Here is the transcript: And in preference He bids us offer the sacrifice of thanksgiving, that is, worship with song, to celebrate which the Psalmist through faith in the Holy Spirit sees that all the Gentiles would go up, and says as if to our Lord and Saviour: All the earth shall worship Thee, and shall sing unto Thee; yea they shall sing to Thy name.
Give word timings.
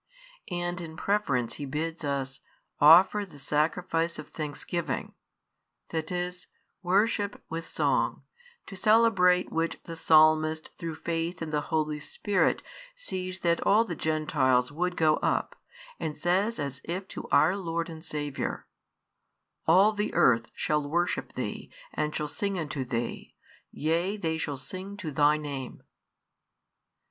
And 0.49 0.81
in 0.81 0.97
preference 0.97 1.53
He 1.57 1.65
bids 1.67 2.03
us 2.03 2.39
offer 2.79 3.23
the 3.23 3.37
sacrifice 3.37 4.17
of 4.17 4.29
thanksgiving, 4.29 5.13
that 5.89 6.11
is, 6.11 6.47
worship 6.81 7.39
with 7.49 7.67
song, 7.67 8.23
to 8.65 8.75
celebrate 8.75 9.51
which 9.51 9.79
the 9.83 9.95
Psalmist 9.95 10.71
through 10.75 10.95
faith 10.95 11.39
in 11.39 11.51
the 11.51 11.61
Holy 11.69 11.99
Spirit 11.99 12.63
sees 12.95 13.41
that 13.41 13.61
all 13.61 13.85
the 13.85 13.95
Gentiles 13.95 14.71
would 14.71 14.97
go 14.97 15.17
up, 15.17 15.55
and 15.99 16.17
says 16.17 16.57
as 16.57 16.81
if 16.83 17.07
to 17.09 17.27
our 17.29 17.55
Lord 17.55 17.87
and 17.87 18.03
Saviour: 18.03 18.65
All 19.67 19.91
the 19.93 20.15
earth 20.15 20.49
shall 20.55 20.81
worship 20.89 21.33
Thee, 21.33 21.71
and 21.93 22.15
shall 22.15 22.27
sing 22.27 22.57
unto 22.57 22.83
Thee; 22.83 23.35
yea 23.69 24.17
they 24.17 24.39
shall 24.39 24.57
sing 24.57 24.97
to 24.97 25.11
Thy 25.11 25.37
name. 25.37 25.83